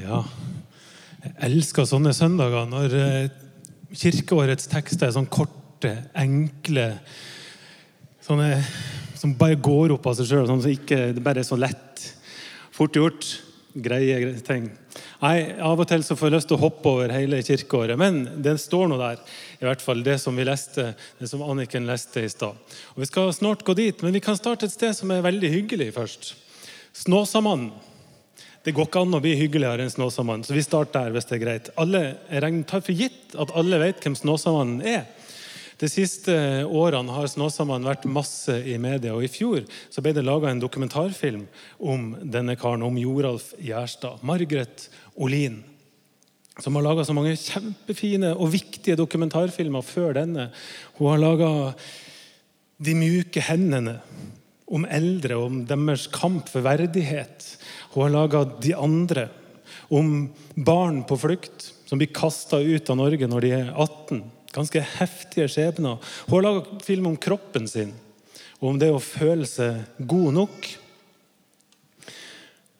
Ja, 0.00 0.22
jeg 1.20 1.34
elsker 1.50 1.84
sånne 1.84 2.14
søndager 2.16 2.68
når 2.68 2.94
eh, 2.96 3.32
kirkeårets 3.92 4.70
tekster 4.70 5.10
er 5.10 5.16
sånn 5.16 5.28
korte, 5.28 5.92
enkle 6.16 6.94
Sånne 8.20 8.60
som 9.18 9.32
bare 9.34 9.56
går 9.58 9.94
opp 9.96 10.04
av 10.06 10.14
seg 10.18 10.28
sjøl. 10.28 10.44
Sånn 10.46 10.60
det 10.60 11.22
bare 11.24 11.40
er 11.42 11.46
så 11.48 11.56
lett. 11.58 12.02
Fort 12.70 12.94
gjort. 12.94 13.24
Greie 13.74 14.34
ting. 14.44 14.68
Nei, 15.20 15.52
Av 15.62 15.78
og 15.78 15.86
til 15.88 16.02
så 16.02 16.16
får 16.18 16.28
jeg 16.28 16.34
lyst 16.34 16.48
til 16.50 16.56
å 16.56 16.62
hoppe 16.62 16.90
over 16.90 17.12
hele 17.14 17.38
kirkeåret, 17.46 17.98
men 18.00 18.22
det 18.42 18.56
står 18.58 18.88
noe 18.90 19.00
der. 19.00 19.20
I 19.60 19.66
hvert 19.68 19.84
fall 19.84 20.04
det 20.06 20.16
som 20.22 20.36
vi 20.36 20.46
leste, 20.46 20.88
det 21.18 21.28
som 21.30 21.44
Anniken 21.46 21.86
leste 21.88 22.24
i 22.24 22.30
stad. 22.32 22.58
Vi 22.96 23.08
skal 23.08 23.32
snart 23.34 23.62
gå 23.66 23.76
dit, 23.78 24.02
men 24.02 24.14
vi 24.16 24.22
kan 24.24 24.38
starte 24.38 24.66
et 24.66 24.74
sted 24.74 24.96
som 24.96 25.12
er 25.14 25.26
veldig 25.26 25.52
hyggelig 25.54 25.92
først. 25.98 26.32
Snåsamannen. 27.02 27.70
Det 28.60 28.74
går 28.76 28.90
ikke 28.90 29.00
an 29.06 29.16
å 29.16 29.22
bli 29.24 29.32
hyggeligere 29.40 29.86
enn 29.86 29.92
Snåsamannen, 29.92 30.44
så 30.44 30.52
vi 30.52 30.64
starter 30.64 31.06
der 31.06 31.14
hvis 31.14 31.28
det 31.30 31.38
er 31.38 31.42
greit. 31.44 31.70
Alle, 31.80 32.02
jeg 32.28 32.64
tar 32.68 32.82
for 32.84 32.92
gitt 32.92 33.36
at 33.40 33.54
alle 33.56 33.78
vet 33.80 34.02
hvem 34.04 34.18
Snåsamannen 34.18 34.82
er. 34.84 35.06
De 35.80 35.88
siste 35.88 36.34
årene 36.68 37.14
har 37.16 37.30
Snåsamannen 37.32 37.88
vært 37.88 38.04
masse 38.04 38.52
i 38.68 38.76
media, 38.76 39.14
og 39.16 39.24
i 39.24 39.32
fjor 39.32 39.64
så 39.88 40.04
ble 40.04 40.12
det 40.12 40.26
laga 40.26 40.50
en 40.50 40.60
dokumentarfilm 40.60 41.46
om 41.80 42.10
denne 42.20 42.58
karen, 42.60 42.84
om 42.84 43.00
Joralf 43.00 43.54
Gjerstad. 43.64 44.20
Margaret 44.28 44.90
Olin, 45.16 45.62
som 46.60 46.76
har 46.76 46.84
laga 46.84 47.06
så 47.08 47.16
mange 47.16 47.32
kjempefine 47.40 48.34
og 48.34 48.52
viktige 48.52 48.98
dokumentarfilmer 49.00 49.86
før 49.88 50.18
denne. 50.20 50.50
Hun 50.98 51.14
har 51.14 51.24
laga 51.24 51.50
De 52.80 52.94
mjuke 52.96 53.42
hendene, 53.44 53.98
om 54.70 54.86
eldre, 54.86 55.36
om 55.36 55.62
deres 55.66 56.06
kamp 56.14 56.48
for 56.50 56.64
verdighet. 56.64 57.46
Hun 57.92 58.04
har 58.06 58.14
laga 58.14 58.44
De 58.62 58.74
andre, 58.78 59.28
om 59.90 60.28
barn 60.54 61.02
på 61.04 61.18
flukt 61.18 61.72
som 61.90 61.98
blir 61.98 62.12
kasta 62.14 62.60
ut 62.62 62.90
av 62.90 63.00
Norge 63.00 63.26
når 63.26 63.42
de 63.42 63.50
er 63.56 63.72
18. 63.74 64.22
Ganske 64.54 64.82
heftige 64.98 65.48
skjebner. 65.50 65.98
Hun 66.28 66.36
har 66.36 66.46
laga 66.46 66.78
film 66.86 67.10
om 67.10 67.18
kroppen 67.18 67.66
sin, 67.70 67.90
og 68.60 68.72
om 68.72 68.78
det 68.78 68.92
å 68.94 69.02
føle 69.02 69.48
seg 69.48 69.82
god 69.98 70.36
nok. 70.38 70.70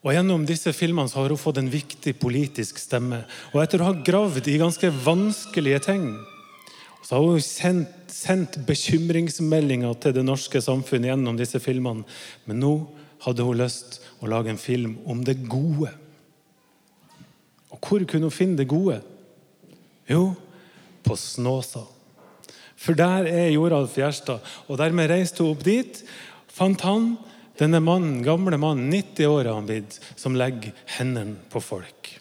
Og 0.00 0.14
Gjennom 0.14 0.46
disse 0.48 0.72
filmene 0.72 1.12
har 1.12 1.28
hun 1.28 1.40
fått 1.40 1.58
en 1.60 1.72
viktig 1.72 2.14
politisk 2.22 2.78
stemme. 2.80 3.24
Og 3.52 3.60
etter 3.64 3.82
å 3.82 3.90
ha 3.90 3.96
gravd 4.06 4.48
i 4.48 4.60
ganske 4.62 4.88
vanskelige 5.04 5.82
ting, 5.90 6.06
så 7.02 7.16
har 7.16 7.24
hun 7.24 7.42
sendt, 7.42 8.12
sendt 8.12 8.58
bekymringsmeldinger 8.68 9.96
til 10.02 10.14
det 10.18 10.24
norske 10.26 10.60
samfunnet 10.62 11.12
gjennom 11.12 11.38
disse 11.38 11.60
filmene. 11.62 12.04
Men 12.44 12.60
nå 12.62 12.74
hadde 13.24 13.46
hun 13.46 13.58
lyst 13.60 14.00
å 14.20 14.28
lage 14.30 14.52
en 14.52 14.60
film 14.60 14.98
om 15.08 15.24
det 15.24 15.38
gode. 15.48 15.90
Og 17.70 17.80
hvor 17.80 18.04
kunne 18.04 18.28
hun 18.28 18.34
finne 18.34 18.60
det 18.60 18.68
gode? 18.70 19.00
Jo, 20.10 20.34
på 21.06 21.16
Snåsa. 21.16 21.86
For 22.80 22.96
der 22.96 23.28
er 23.28 23.52
Joralf 23.52 23.96
Gjerstad. 23.98 24.44
Og 24.68 24.78
dermed 24.80 25.10
reiste 25.10 25.44
hun 25.44 25.54
opp 25.54 25.64
dit. 25.64 26.02
Fant 26.50 26.80
han 26.86 27.12
denne 27.60 27.82
mannen, 27.84 28.22
gamle 28.24 28.56
mannen, 28.60 28.88
90 28.92 29.28
år 29.28 29.44
er 29.44 29.52
han 29.52 29.66
blitt, 29.68 29.98
som 30.16 30.36
legger 30.38 30.72
hendene 30.96 31.36
på 31.52 31.60
folk. 31.60 32.14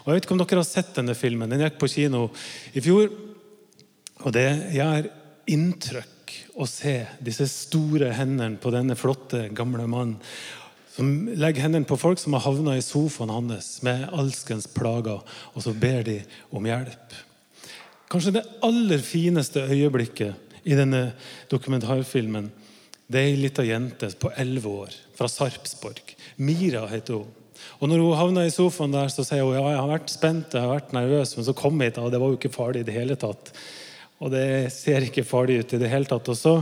Og 0.00 0.06
Jeg 0.08 0.14
vet 0.14 0.26
ikke 0.26 0.36
om 0.36 0.40
dere 0.40 0.62
har 0.62 0.68
sett 0.68 0.94
denne 0.96 1.16
filmen. 1.16 1.50
Den 1.52 1.60
gikk 1.60 1.76
på 1.80 1.90
kino 1.92 2.28
i 2.72 2.80
fjor. 2.84 3.10
Og 4.24 4.34
det 4.36 4.48
gjør 4.74 5.08
inntrykk 5.50 6.34
å 6.60 6.66
se 6.68 6.94
disse 7.24 7.46
store 7.50 8.12
hendene 8.14 8.60
på 8.60 8.72
denne 8.74 8.96
flotte, 8.98 9.48
gamle 9.56 9.86
mannen. 9.90 10.18
Som 10.90 11.30
legger 11.38 11.64
hendene 11.64 11.88
på 11.88 11.98
folk 12.00 12.20
som 12.20 12.34
har 12.36 12.44
havna 12.44 12.74
i 12.76 12.84
sofaen 12.84 13.32
hans 13.32 13.78
med 13.86 14.08
alskens 14.10 14.66
plager, 14.74 15.22
og 15.54 15.64
så 15.64 15.72
ber 15.72 16.02
de 16.06 16.18
om 16.52 16.66
hjelp. 16.66 17.18
Kanskje 18.10 18.34
det 18.40 18.46
aller 18.66 19.02
fineste 19.06 19.62
øyeblikket 19.70 20.66
i 20.66 20.76
denne 20.76 21.12
dokumentarfilmen 21.48 22.50
det 23.10 23.18
er 23.18 23.28
ei 23.32 23.38
lita 23.38 23.64
jente 23.66 24.10
på 24.22 24.30
11 24.38 24.66
år 24.70 24.96
fra 25.18 25.26
Sarpsborg. 25.30 26.12
Mira 26.38 26.84
heter 26.90 27.18
hun. 27.18 27.30
Og 27.82 27.90
når 27.90 28.02
hun 28.04 28.18
havna 28.18 28.44
i 28.46 28.52
sofaen 28.54 28.94
der, 28.94 29.10
så 29.10 29.24
sier 29.26 29.42
hun 29.42 29.56
ja, 29.56 29.64
jeg 29.72 29.80
har 29.80 29.90
vært 29.90 30.12
spent 30.12 30.54
jeg 30.54 30.62
har 30.62 30.70
vært 30.76 30.94
nervøs, 30.94 31.34
men 31.36 31.46
så 31.48 31.54
kom 31.58 31.80
jeg 31.82 31.90
hit, 31.90 31.98
og 31.98 32.12
det 32.12 32.20
var 32.22 32.30
jo 32.30 32.38
ikke 32.38 32.52
farlig 32.54 32.84
i 32.84 32.86
det 32.86 32.94
hele 32.94 33.16
tatt. 33.18 33.50
Og 34.20 34.32
det 34.34 34.68
ser 34.74 35.06
ikke 35.06 35.24
farlig 35.24 35.62
ut 35.62 35.72
i 35.74 35.80
det 35.80 35.88
hele 35.88 36.08
tatt. 36.08 36.28
Og 36.28 36.36
så 36.36 36.58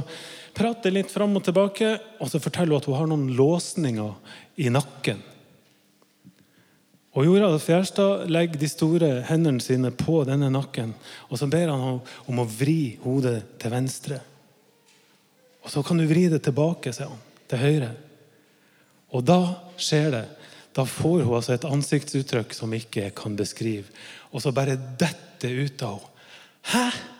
prater 0.55 0.95
litt 0.95 1.11
fram 1.11 1.35
og 1.39 1.45
tilbake, 1.47 1.97
og 2.23 2.31
så 2.31 2.41
forteller 2.43 2.77
hun 2.77 2.83
at 2.83 2.89
hun 2.89 2.99
har 2.99 3.11
noen 3.11 3.33
låsninger 3.39 4.15
i 4.63 4.71
nakken. 4.75 5.25
Og 7.19 7.27
Joralf 7.27 7.65
Fjærstad 7.67 8.29
legger 8.31 8.61
de 8.61 8.69
store 8.71 9.09
hendene 9.27 9.63
sine 9.65 9.91
på 9.91 10.21
denne 10.29 10.53
nakken, 10.55 10.93
og 11.27 11.41
så 11.41 11.49
ber 11.51 11.73
han 11.73 11.99
om 12.31 12.43
å 12.43 12.47
vri 12.47 12.99
hodet 13.03 13.41
til 13.59 13.75
venstre. 13.75 14.21
Og 15.65 15.73
så 15.73 15.83
kan 15.83 15.99
du 15.99 16.07
vri 16.07 16.29
det 16.31 16.45
tilbake, 16.47 16.95
sier 16.95 17.11
han, 17.11 17.25
til 17.51 17.63
høyre. 17.65 17.91
Og 19.19 19.25
da 19.27 19.41
skjer 19.81 20.13
det. 20.15 20.25
Da 20.77 20.85
får 20.87 21.25
hun 21.25 21.35
altså 21.41 21.57
et 21.57 21.67
ansiktsuttrykk 21.67 22.55
som 22.55 22.75
ikke 22.77 23.09
kan 23.19 23.35
beskrive. 23.35 23.89
Og 24.31 24.45
så 24.45 24.55
bare 24.55 24.79
detter 25.01 25.65
ut 25.65 25.83
av 25.89 25.99
henne. 26.05 26.15
Hæ? 26.69 27.18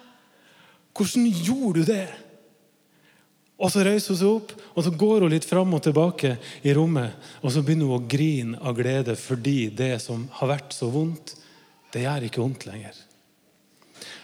Hvordan 0.99 1.29
gjorde 1.31 1.79
du 1.79 1.93
det? 1.93 2.07
Og 3.59 3.73
Så 3.75 3.83
reiser 3.83 4.15
hun 4.15 4.19
seg 4.21 4.31
opp 4.31 4.53
og 4.79 4.85
så 4.87 4.93
går 4.95 5.25
hun 5.25 5.33
litt 5.33 5.47
fram 5.47 5.73
og 5.75 5.83
tilbake 5.83 6.37
i 6.63 6.75
rommet. 6.77 7.17
Og 7.43 7.51
så 7.51 7.63
begynner 7.67 7.91
hun 7.91 7.99
å 7.99 8.11
grine 8.11 8.61
av 8.63 8.77
glede 8.79 9.17
fordi 9.19 9.71
det 9.75 9.97
som 10.05 10.29
har 10.39 10.53
vært 10.53 10.77
så 10.77 10.91
vondt, 10.95 11.35
det 11.91 12.05
gjør 12.05 12.29
ikke 12.29 12.43
vondt 12.45 12.69
lenger. 12.69 12.95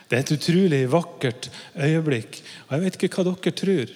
Det 0.07 0.19
er 0.19 0.23
et 0.23 0.34
utrolig 0.37 0.81
vakkert 0.93 1.49
øyeblikk. 1.75 2.39
Og 2.69 2.77
Jeg 2.77 2.84
vet 2.84 2.99
ikke 2.99 3.17
hva 3.17 3.27
dere 3.33 3.55
tror. 3.59 3.95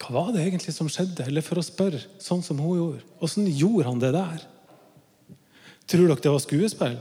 Hva 0.00 0.14
var 0.14 0.32
det 0.32 0.46
egentlig 0.46 0.72
som 0.72 0.88
skjedde? 0.88 1.26
Eller 1.28 1.44
for 1.44 1.60
å 1.60 1.66
spørre, 1.66 2.00
sånn 2.22 2.40
som 2.46 2.60
hun 2.62 2.78
gjorde. 2.78 3.04
Åssen 3.20 3.50
gjorde 3.50 3.88
han 3.90 4.00
det 4.00 4.14
der? 4.16 4.46
Tror 5.90 6.06
dere 6.06 6.24
det 6.24 6.32
var 6.32 6.44
skuespill? 6.46 6.96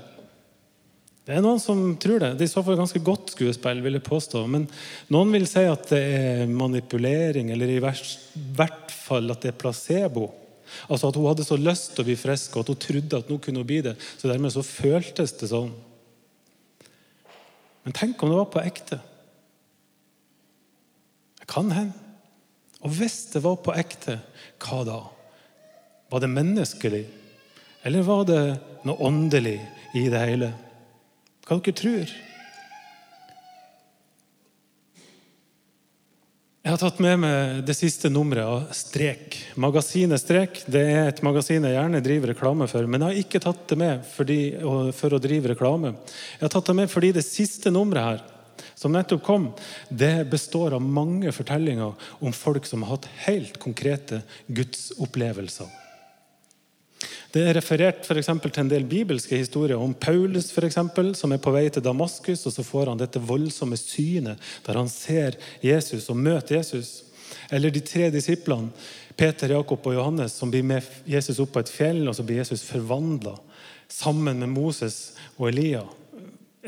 Det 1.27 1.35
er 1.37 1.43
noen 1.45 1.59
som 1.61 1.81
tror 2.01 2.21
det. 2.23 2.31
Det 2.37 2.45
er 2.45 2.49
i 2.49 2.51
så 2.51 2.63
fall 2.65 2.79
ganske 2.79 3.01
godt 3.05 3.35
skuespill. 3.35 3.81
vil 3.85 3.99
jeg 3.99 4.05
påstå. 4.05 4.43
Men 4.49 4.65
noen 5.13 5.33
vil 5.35 5.47
si 5.49 5.61
at 5.67 5.91
det 5.91 6.01
er 6.01 6.45
manipulering, 6.49 7.51
eller 7.53 7.69
i 7.69 7.81
hvert 7.81 8.93
fall 8.93 9.29
at 9.31 9.43
det 9.43 9.53
er 9.53 9.59
placebo. 9.59 10.29
Altså 10.89 11.09
At 11.09 11.17
hun 11.17 11.27
hadde 11.29 11.45
så 11.45 11.57
lyst 11.57 11.93
til 11.93 12.03
å 12.03 12.09
bli 12.09 12.17
frisk, 12.17 12.55
og 12.55 12.65
at 12.65 12.73
hun 12.73 12.81
trodde 12.81 13.21
at 13.21 13.29
nå 13.29 13.37
kunne 13.41 13.61
hun 13.61 13.69
bli 13.69 13.81
det. 13.85 13.95
Så 14.17 14.29
dermed 14.29 14.53
så 14.53 14.65
føltes 14.65 15.35
det 15.37 15.51
sånn. 15.51 15.71
Men 17.85 17.95
tenk 17.95 18.21
om 18.21 18.31
det 18.31 18.39
var 18.39 18.51
på 18.53 18.63
ekte. 18.65 18.99
Det 21.39 21.47
kan 21.49 21.71
hende. 21.73 22.05
Og 22.85 22.93
hvis 22.95 23.25
det 23.33 23.41
var 23.43 23.57
på 23.59 23.75
ekte, 23.75 24.19
hva 24.63 24.83
da? 24.87 24.99
Var 26.09 26.23
det 26.23 26.31
menneskelig? 26.31 27.03
Eller 27.85 28.05
var 28.07 28.25
det 28.27 28.41
noe 28.87 29.09
åndelig 29.09 29.57
i 29.97 30.05
det 30.11 30.21
hele? 30.23 30.51
Hva 31.49 31.57
dere 31.57 31.73
tror 31.73 32.11
Jeg 36.59 36.75
har 36.75 36.77
tatt 36.77 36.99
med 37.01 37.15
meg 37.23 37.61
det 37.65 37.73
siste 37.73 38.11
nummeret 38.13 38.45
av 38.45 38.75
Strek. 38.77 39.33
Magasinet 39.57 40.21
Strek 40.21 40.59
det 40.69 40.83
er 40.91 41.07
et 41.07 41.23
magasin 41.25 41.65
jeg 41.65 41.73
gjerne 41.73 42.03
driver 42.05 42.29
reklame 42.35 42.67
for. 42.69 42.85
Men 42.85 43.01
jeg 43.01 43.09
har 43.09 43.21
ikke 43.23 43.41
tatt 43.41 43.63
det 43.71 43.79
med 43.81 44.05
fordi, 44.11 44.37
for 44.93 45.17
å 45.17 45.21
drive 45.23 45.55
reklame. 45.55 45.95
Jeg 46.35 46.45
har 46.45 46.53
tatt 46.53 46.69
det 46.69 46.77
med 46.83 46.93
fordi 46.93 47.09
det 47.17 47.25
siste 47.25 47.73
nummeret 47.73 48.05
her 48.11 48.21
som 48.77 48.93
nettopp 48.93 49.25
kom, 49.25 49.49
det 49.89 50.29
består 50.29 50.77
av 50.77 50.85
mange 50.85 51.33
fortellinger 51.33 52.11
om 52.21 52.35
folk 52.35 52.69
som 52.69 52.85
har 52.85 52.99
hatt 52.99 53.09
helt 53.25 53.57
konkrete 53.57 54.21
gudsopplevelser. 54.45 55.88
Det 57.29 57.43
er 57.45 57.53
referert 57.53 58.07
for 58.07 58.17
til 58.17 58.61
en 58.63 58.71
del 58.71 58.85
bibelske 58.89 59.37
historier 59.37 59.77
om 59.77 59.93
Paulus 59.93 60.49
for 60.51 60.65
eksempel, 60.65 61.11
som 61.15 61.31
er 61.31 61.41
på 61.41 61.53
vei 61.53 61.67
til 61.69 61.83
Damaskus, 61.85 62.47
og 62.49 62.55
så 62.55 62.65
får 62.65 62.89
han 62.89 63.01
dette 63.01 63.21
voldsomme 63.21 63.77
synet 63.77 64.41
der 64.65 64.79
han 64.79 64.89
ser 64.89 65.37
Jesus 65.61 66.09
og 66.09 66.17
møter 66.17 66.57
Jesus. 66.57 67.03
Eller 67.53 67.69
de 67.69 67.83
tre 67.85 68.09
disiplene, 68.09 68.73
Peter, 69.17 69.51
Jakob 69.51 69.85
og 69.85 69.93
Johannes, 69.93 70.33
som 70.33 70.49
blir 70.49 70.65
med 70.65 70.85
Jesus 71.05 71.39
opp 71.43 71.53
på 71.53 71.61
et 71.61 71.69
fjell, 71.69 72.01
og 72.07 72.15
så 72.17 72.25
blir 72.25 72.41
Jesus 72.41 72.63
forvandla 72.65 73.35
sammen 73.89 74.39
med 74.41 74.49
Moses 74.49 75.13
og 75.37 75.49
Elia. 75.51 75.83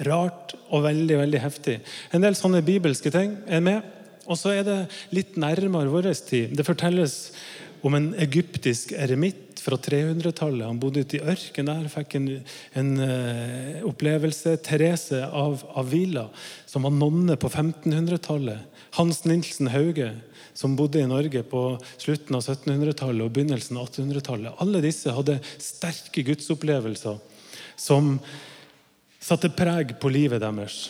Rart 0.05 0.53
og 0.69 0.85
veldig 0.85 1.17
veldig 1.23 1.41
heftig. 1.41 1.79
En 2.13 2.21
del 2.21 2.37
sånne 2.37 2.61
bibelske 2.65 3.11
ting 3.13 3.37
er 3.47 3.63
med. 3.65 3.81
Og 4.29 4.37
så 4.37 4.53
er 4.53 4.65
det 4.67 4.77
litt 5.15 5.39
nærmere 5.41 5.89
vår 5.91 6.11
tid. 6.27 6.53
Det 6.55 6.67
fortelles 6.67 7.31
om 7.81 7.95
en 7.97 8.11
egyptisk 8.21 8.93
eremitt 8.93 9.50
fra 9.61 9.77
300-tallet. 9.77 10.65
Han 10.65 10.79
bodde 10.81 11.03
ute 11.05 11.19
i 11.19 11.23
ørken 11.33 11.69
der, 11.69 11.85
fikk 11.91 12.15
en, 12.17 12.27
en 12.77 12.91
uh, 12.97 13.85
opplevelse. 13.89 14.55
Therese 14.65 15.21
av 15.27 15.63
Avila, 15.77 16.27
som 16.69 16.87
var 16.87 16.95
nonne 16.95 17.37
på 17.37 17.49
1500-tallet. 17.51 18.67
Hans 18.97 19.23
Nilsen 19.29 19.69
Hauge, 19.71 20.09
som 20.57 20.75
bodde 20.75 20.99
i 20.99 21.09
Norge 21.09 21.43
på 21.47 21.63
slutten 22.01 22.37
av 22.37 22.43
1700-tallet 22.43 23.25
og 23.25 23.35
begynnelsen 23.35 23.77
av 23.79 23.89
1800-tallet. 23.91 24.57
Alle 24.63 24.81
disse 24.83 25.13
hadde 25.15 25.39
sterke 25.61 26.25
gudsopplevelser 26.27 27.21
som 27.79 28.15
satte 29.21 29.51
preg 29.53 29.95
på 30.01 30.09
livet 30.11 30.41
deres. 30.41 30.87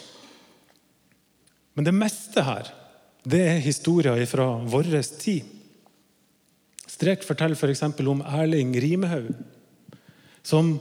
Men 1.76 1.88
det 1.88 1.96
meste 1.96 2.44
her 2.46 2.72
det 3.22 3.42
er 3.46 3.60
historier 3.62 4.24
fra 4.26 4.48
vår 4.66 4.96
tid. 5.22 5.46
Strek 6.92 7.24
forteller 7.24 7.56
f.eks. 7.56 7.86
For 7.96 8.12
om 8.12 8.24
Erling 8.26 8.74
Rimehaug, 8.82 9.32
som 10.44 10.80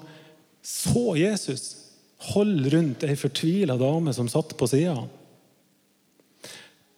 så 0.62 1.14
Jesus 1.16 1.76
holde 2.34 2.72
rundt 2.74 3.04
ei 3.06 3.16
fortvila 3.16 3.78
dame 3.80 4.12
som 4.16 4.28
satt 4.28 4.52
på 4.58 4.68
sida. 4.68 4.96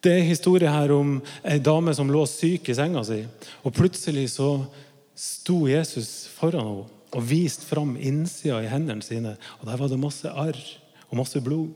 Det 0.02 0.10
er 0.10 0.22
en 0.22 0.32
historie 0.32 0.70
her 0.70 0.90
om 0.96 1.20
ei 1.46 1.60
dame 1.62 1.94
som 1.94 2.10
lå 2.10 2.24
syk 2.26 2.72
i 2.72 2.74
senga 2.74 3.04
si. 3.06 3.20
og 3.62 3.76
Plutselig 3.76 4.32
så 4.34 4.48
sto 5.14 5.60
Jesus 5.70 6.26
foran 6.34 6.66
henne 6.66 6.88
og 7.12 7.26
viste 7.28 7.66
fram 7.68 7.92
innsida 8.00 8.62
i 8.64 8.70
hendene 8.72 9.04
sine. 9.04 9.36
og 9.60 9.68
Der 9.68 9.78
var 9.78 9.88
det 9.92 10.00
masse 10.00 10.28
arr 10.28 10.58
og 11.10 11.18
masse 11.20 11.40
blod. 11.44 11.68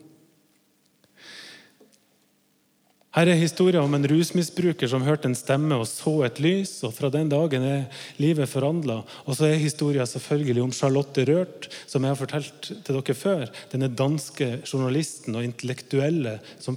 Her 3.17 3.31
er 3.33 3.39
historien 3.41 3.81
om 3.81 3.95
en 3.97 4.05
rusmisbruker 4.11 4.91
som 4.93 5.05
hørte 5.07 5.25
en 5.31 5.37
stemme 5.39 5.79
og 5.81 5.87
så 5.89 6.13
et 6.27 6.37
lys. 6.45 6.83
og 6.85 6.93
Fra 6.93 7.09
den 7.09 7.31
dagen 7.33 7.63
er 7.65 8.03
livet 8.21 8.51
forandra. 8.51 8.99
Og 9.25 9.39
så 9.39 9.47
er 9.49 9.63
historien 9.63 10.05
selvfølgelig 10.07 10.63
om 10.63 10.73
Charlotte 10.77 11.25
Rørt, 11.25 11.71
som 11.89 12.05
jeg 12.05 12.13
har 12.13 12.19
fortalt 12.21 12.69
til 12.69 12.99
dere 12.99 13.15
før. 13.17 13.47
Denne 13.73 13.89
danske 13.89 14.61
journalisten 14.69 15.33
og 15.33 15.47
intellektuelle 15.49 16.35
som, 16.61 16.77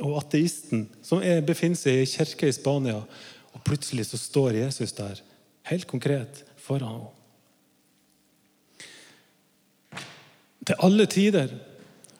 og 0.00 0.16
ateisten 0.22 0.86
som 1.04 1.20
er, 1.20 1.44
befinner 1.44 1.76
seg 1.76 1.98
i 1.98 2.06
en 2.06 2.12
kirke 2.14 2.48
i 2.48 2.54
Spania. 2.56 3.02
Og 3.52 3.64
plutselig 3.68 4.06
så 4.08 4.16
står 4.20 4.56
Jesus 4.62 4.96
der, 4.96 5.20
helt 5.68 5.84
konkret, 5.90 6.40
foran 6.56 6.88
henne. 6.88 7.12
Til 10.64 10.80
alle 10.84 11.04
tider 11.08 11.52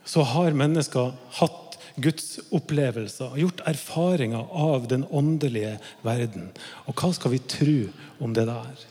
så 0.08 0.22
har 0.24 0.56
mennesker 0.56 1.16
hatt 1.40 1.67
Guds 2.02 2.38
opplevelser, 2.54 3.32
og 3.32 3.42
gjort 3.42 3.64
erfaringer 3.68 4.48
av 4.54 4.88
den 4.90 5.04
åndelige 5.10 5.76
verden. 6.06 6.50
Og 6.86 6.96
hva 6.98 7.12
skal 7.16 7.34
vi 7.34 7.42
tro 7.50 7.78
om 8.24 8.34
det 8.36 8.46
der? 8.48 8.84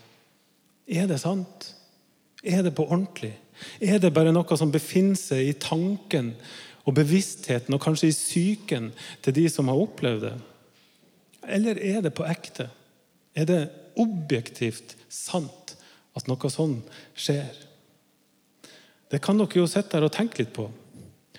Er 0.87 1.09
det 1.09 1.19
sant? 1.23 1.73
Er 2.43 2.63
det 2.63 2.75
på 2.77 2.85
ordentlig? 2.87 3.33
Er 3.81 3.99
det 3.99 4.13
bare 4.13 4.33
noe 4.35 4.57
som 4.59 4.71
befinner 4.71 5.17
seg 5.19 5.49
i 5.49 5.57
tanken 5.59 6.33
og 6.87 6.95
bevisstheten 6.95 7.75
og 7.75 7.83
kanskje 7.83 8.11
i 8.11 8.15
psyken 8.15 8.91
til 9.25 9.35
de 9.35 9.47
som 9.51 9.71
har 9.71 9.81
opplevd 9.81 10.27
det? 10.29 10.35
Eller 11.57 11.79
er 11.79 12.03
det 12.05 12.13
på 12.15 12.27
ekte? 12.27 12.69
Er 13.35 13.47
det 13.49 13.61
objektivt 13.97 14.95
sant 15.09 15.75
at 16.17 16.27
noe 16.29 16.51
sånn 16.51 16.79
skjer? 17.17 17.55
Det 19.07 19.21
kan 19.23 19.39
dere 19.39 19.61
jo 19.61 19.69
sitte 19.69 19.97
her 19.97 20.07
og 20.07 20.13
tenke 20.15 20.43
litt 20.43 20.53
på 20.55 20.67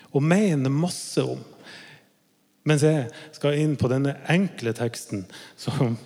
og 0.09 0.25
mene 0.25 0.71
masse 0.73 1.21
om. 1.21 1.41
Mens 2.69 2.85
jeg 2.85 3.07
skal 3.33 3.57
inn 3.57 3.73
på 3.79 3.89
denne 3.89 4.19
enkle 4.29 4.75
teksten 4.77 5.25
som 5.57 5.97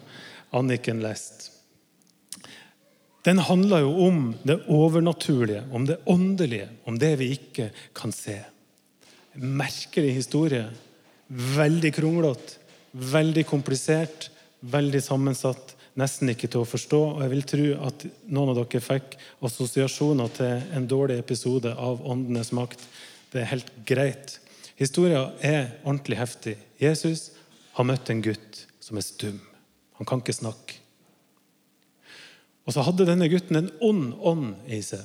Anniken 0.54 1.02
leste. 1.04 1.50
Den 3.24 3.40
handler 3.40 3.86
jo 3.86 3.92
om 4.04 4.18
det 4.44 4.58
overnaturlige, 4.68 5.64
om 5.72 5.86
det 5.88 6.02
åndelige, 6.12 6.68
om 6.84 6.98
det 7.00 7.14
vi 7.22 7.30
ikke 7.38 7.70
kan 7.96 8.12
se. 8.12 8.42
Merkelig 9.40 10.12
historie. 10.18 10.66
Veldig 11.32 11.94
kronglete, 11.96 12.60
veldig 12.92 13.46
komplisert, 13.48 14.28
veldig 14.60 15.02
sammensatt. 15.02 15.72
Nesten 15.98 16.34
ikke 16.34 16.50
til 16.52 16.66
å 16.66 16.68
forstå. 16.68 17.00
Og 17.16 17.24
jeg 17.24 17.32
vil 17.32 17.48
tro 17.48 17.70
at 17.88 18.06
noen 18.28 18.52
av 18.52 18.60
dere 18.60 18.84
fikk 18.84 19.16
assosiasjoner 19.46 20.36
til 20.36 20.76
en 20.76 20.88
dårlig 20.90 21.22
episode 21.24 21.72
av 21.72 22.04
Åndenes 22.04 22.52
makt. 22.58 22.84
Det 23.32 23.42
er 23.42 23.52
helt 23.56 23.72
greit. 23.88 24.38
Historien 24.84 25.32
er 25.40 25.78
ordentlig 25.86 26.20
heftig. 26.20 26.58
Jesus 26.82 27.30
har 27.78 27.88
møtt 27.88 28.10
en 28.12 28.24
gutt 28.26 28.66
som 28.84 29.00
er 29.00 29.06
stum. 29.06 29.40
Han 30.00 30.08
kan 30.10 30.20
ikke 30.20 30.36
snakke. 30.36 30.80
Og 32.68 32.76
så 32.76 32.84
hadde 32.84 33.08
denne 33.08 33.30
gutten 33.32 33.60
en 33.60 33.70
ond 33.84 34.14
ånd 34.20 34.72
i 34.72 34.82
seg. 34.84 35.04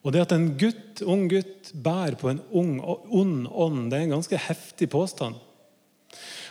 Og 0.00 0.14
det 0.14 0.24
at 0.24 0.32
en 0.32 0.50
gutt, 0.60 1.02
ung 1.04 1.26
gutt 1.28 1.70
bærer 1.76 2.16
på 2.20 2.30
en 2.30 2.40
ung, 2.56 2.78
ond 2.80 3.48
ånd, 3.48 3.90
det 3.92 3.98
er 3.98 4.06
en 4.06 4.16
ganske 4.16 4.40
heftig 4.48 4.88
påstand. 4.92 5.36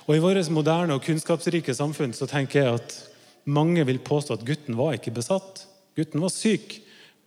Og 0.05 0.15
I 0.15 0.21
vårt 0.21 0.51
moderne 0.53 0.97
og 0.97 1.05
kunnskapsrike 1.05 1.73
samfunn 1.77 2.13
så 2.17 2.29
tenker 2.29 2.61
jeg 2.61 2.77
at 2.77 2.95
mange 3.49 3.85
vil 3.85 4.01
påstå 4.05 4.37
at 4.37 4.45
gutten 4.45 4.77
var 4.77 4.97
ikke 4.97 5.13
besatt. 5.17 5.65
Gutten 5.97 6.21
var 6.21 6.33
syk. 6.33 6.77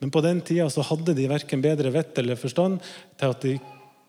Men 0.02 0.10
på 0.14 0.22
den 0.22 0.40
tida 0.42 0.68
så 0.70 0.82
hadde 0.86 1.14
de 1.14 1.28
verken 1.30 1.62
bedre 1.62 1.92
vett 1.94 2.18
eller 2.18 2.38
forstand 2.38 2.80
til 3.18 3.34
at 3.34 3.46
de 3.46 3.56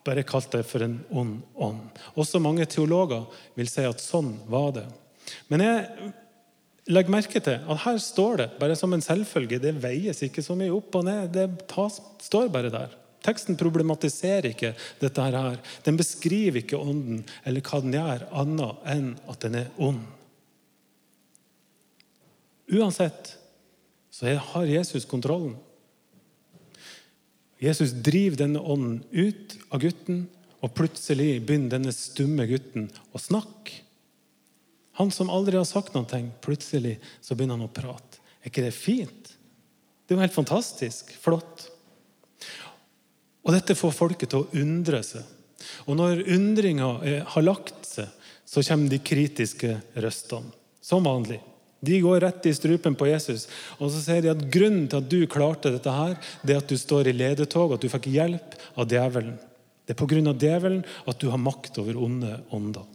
bare 0.03 0.25
kalt 0.27 0.51
det 0.53 0.63
for 0.67 0.83
en 0.85 0.97
ond 1.11 1.39
ånd. 1.55 2.01
Også 2.19 2.41
mange 2.43 2.67
teologer 2.69 3.25
vil 3.57 3.69
si 3.71 3.85
at 3.87 4.03
sånn 4.03 4.35
var 4.51 4.73
det. 4.77 4.85
Men 5.47 5.63
jeg 5.63 6.11
legger 6.91 7.15
merke 7.15 7.41
til 7.43 7.61
at 7.61 7.83
her 7.85 7.99
står 8.03 8.41
det 8.41 8.49
bare 8.59 8.75
som 8.79 8.93
en 8.93 9.03
selvfølge. 9.03 9.61
Det 9.63 9.75
veies 9.83 10.19
ikke 10.25 10.43
så 10.43 10.57
mye 10.59 10.73
opp 10.75 10.95
og 10.99 11.07
ned. 11.07 11.31
Det 11.35 11.47
tas, 11.71 12.01
står 12.25 12.51
bare 12.53 12.73
der. 12.73 12.97
Teksten 13.23 13.55
problematiserer 13.59 14.49
ikke 14.51 14.73
dette 14.99 15.23
her. 15.23 15.59
Den 15.85 15.99
beskriver 15.99 16.59
ikke 16.59 16.79
ånden 16.79 17.23
eller 17.47 17.63
hva 17.63 17.79
den 17.83 17.95
gjør, 17.95 18.25
annet 18.35 18.89
enn 18.91 19.13
at 19.31 19.45
den 19.45 19.61
er 19.61 19.71
ond. 19.79 20.01
Uansett 22.73 23.37
så 24.13 24.35
har 24.51 24.67
Jesus 24.67 25.07
kontrollen. 25.09 25.55
Jesus 27.63 27.93
driver 28.03 28.41
denne 28.43 28.59
ånden 28.59 29.03
ut 29.11 29.55
av 29.71 29.79
gutten, 29.83 30.25
og 30.63 30.71
plutselig 30.75 31.37
begynner 31.43 31.77
denne 31.77 31.93
stumme 31.95 32.45
gutten 32.47 32.89
å 33.15 33.19
snakke. 33.19 33.79
Han 34.99 35.11
som 35.11 35.31
aldri 35.33 35.57
har 35.57 35.67
sagt 35.67 35.95
noe, 35.95 36.19
plutselig 36.43 36.97
så 37.23 37.35
begynner 37.35 37.57
han 37.57 37.67
å 37.67 37.73
prate. 37.73 38.19
Er 38.43 38.51
ikke 38.51 38.65
det 38.65 38.75
fint? 38.75 39.31
Det 40.03 40.13
er 40.13 40.19
jo 40.19 40.25
helt 40.25 40.35
fantastisk. 40.35 41.15
Flott. 41.23 41.69
Og 43.43 43.55
dette 43.55 43.75
får 43.75 43.95
folket 43.95 44.31
til 44.31 44.43
å 44.43 44.61
undre 44.61 44.99
seg. 45.07 45.23
Og 45.87 45.97
når 45.97 46.25
undringa 46.35 46.89
har 47.33 47.45
lagt 47.47 47.87
seg, 47.87 48.11
så 48.45 48.63
kommer 48.67 48.91
de 48.91 48.99
kritiske 49.03 49.77
røstene. 50.03 50.51
Som 50.83 51.07
vanlig. 51.07 51.39
De 51.83 51.99
går 51.99 52.21
rett 52.23 52.45
i 52.47 52.53
strupen 52.55 52.95
på 52.95 53.09
Jesus. 53.09 53.47
Og 53.77 53.91
så 53.91 53.99
sier 53.99 54.23
de 54.23 54.31
at 54.31 54.45
grunnen 54.51 54.85
til 54.87 55.01
at 55.01 55.09
du 55.11 55.19
klarte 55.27 55.73
dette, 55.73 55.91
her, 55.91 56.15
det 56.43 56.55
er 56.55 56.61
at 56.61 56.71
du 56.71 56.77
står 56.79 57.09
i 57.11 57.15
ledetog, 57.15 57.75
at 57.75 57.83
du 57.83 57.91
fikk 57.91 58.07
hjelp 58.13 58.55
av 58.79 58.87
djevelen. 58.87 59.35
Det 59.83 59.95
er 59.95 59.99
pga. 59.99 60.31
djevelen 60.31 60.83
at 61.07 61.19
du 61.19 61.27
har 61.29 61.41
makt 61.41 61.81
over 61.83 61.99
onde 61.99 62.37
ånder. 62.55 62.87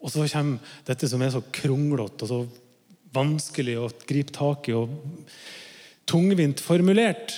Og 0.00 0.08
så 0.08 0.24
kommer 0.32 0.76
dette 0.88 1.08
som 1.12 1.20
er 1.20 1.32
så 1.34 1.42
kronglete 1.52 2.24
og 2.24 2.30
så 2.30 2.40
vanskelig 3.12 3.76
å 3.76 3.90
gripe 4.08 4.32
tak 4.32 4.70
i 4.70 4.76
og 4.78 4.92
tungvint 6.08 6.62
formulert. 6.64 7.36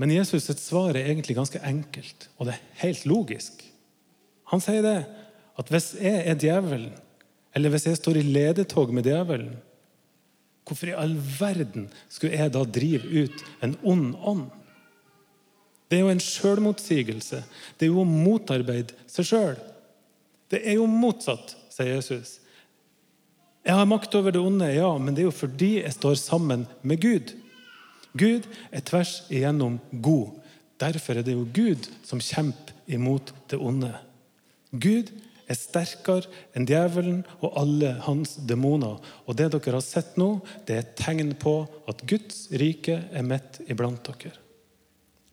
Men 0.00 0.14
Jesus' 0.14 0.46
sitt 0.48 0.62
svar 0.62 0.96
er 0.96 1.10
egentlig 1.10 1.36
ganske 1.36 1.60
enkelt, 1.60 2.30
og 2.38 2.48
det 2.48 2.56
er 2.56 2.80
helt 2.86 3.04
logisk. 3.04 3.60
Han 4.52 4.62
sier 4.64 4.80
det 4.84 4.98
at 5.60 5.68
hvis 5.68 5.92
jeg 6.00 6.24
er 6.24 6.38
djevelen 6.40 6.94
eller 7.52 7.72
hvis 7.72 7.86
jeg 7.88 8.00
står 8.00 8.20
i 8.20 8.24
ledetog 8.26 8.92
med 8.94 9.06
djevelen, 9.08 9.54
hvorfor 10.66 10.92
i 10.92 10.96
all 10.96 11.14
verden 11.38 11.88
skulle 12.08 12.38
jeg 12.38 12.52
da 12.54 12.62
drive 12.64 13.08
ut 13.08 13.44
en 13.64 13.76
ond 13.82 14.12
ånd? 14.16 14.46
Det 15.90 15.98
er 15.98 16.06
jo 16.06 16.12
en 16.14 16.24
sjølmotsigelse. 16.24 17.42
Det 17.76 17.84
er 17.84 17.90
jo 17.92 18.00
å 18.00 18.08
motarbeide 18.08 18.96
seg 19.10 19.28
sjøl. 19.28 19.58
Det 20.48 20.62
er 20.64 20.78
jo 20.78 20.86
motsatt, 20.88 21.52
sier 21.72 21.98
Jesus. 21.98 22.38
Jeg 23.62 23.76
har 23.76 23.88
makt 23.88 24.14
over 24.16 24.32
det 24.32 24.40
onde, 24.40 24.70
ja, 24.72 24.88
men 24.98 25.14
det 25.14 25.22
er 25.22 25.28
jo 25.28 25.34
fordi 25.36 25.74
jeg 25.82 25.94
står 25.94 26.16
sammen 26.18 26.64
med 26.80 27.02
Gud. 27.04 27.34
Gud 28.18 28.48
er 28.72 28.84
tvers 28.84 29.20
igjennom 29.32 29.76
god. 29.92 30.38
Derfor 30.80 31.20
er 31.20 31.26
det 31.26 31.36
jo 31.36 31.44
Gud 31.54 31.86
som 32.04 32.24
kjemper 32.24 32.72
imot 32.90 33.34
det 33.52 33.60
onde. 33.60 33.92
Gud 34.72 35.12
er 35.12 35.31
sterkere 35.58 36.30
enn 36.56 36.66
djevelen 36.68 37.22
og 37.40 37.56
alle 37.60 37.94
hans 38.06 38.36
demoner. 38.48 38.98
Og 39.26 39.38
det 39.38 39.50
dere 39.54 39.76
har 39.78 39.84
sett 39.84 40.16
nå, 40.20 40.36
det 40.66 40.76
er 40.76 40.84
et 40.84 40.94
tegn 40.98 41.34
på 41.40 41.56
at 41.90 42.04
Guds 42.08 42.46
rike 42.62 43.00
er 43.10 43.26
midt 43.26 43.60
iblant 43.66 44.02
dere. 44.08 44.34